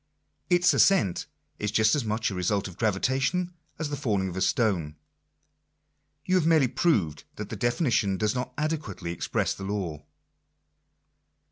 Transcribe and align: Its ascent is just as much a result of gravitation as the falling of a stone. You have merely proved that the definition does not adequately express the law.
Its 0.49 0.73
ascent 0.73 1.27
is 1.59 1.69
just 1.69 1.93
as 1.93 2.03
much 2.03 2.31
a 2.31 2.33
result 2.33 2.67
of 2.67 2.75
gravitation 2.75 3.53
as 3.77 3.89
the 3.91 3.95
falling 3.95 4.29
of 4.29 4.35
a 4.35 4.41
stone. 4.41 4.95
You 6.25 6.33
have 6.33 6.47
merely 6.47 6.67
proved 6.69 7.23
that 7.35 7.49
the 7.49 7.55
definition 7.55 8.17
does 8.17 8.33
not 8.33 8.51
adequately 8.57 9.11
express 9.11 9.53
the 9.53 9.63
law. 9.65 10.03